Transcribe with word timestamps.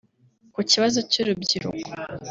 Ku 0.53 0.61
kibazo 0.71 0.99
cy’urubyiruko 1.11 1.89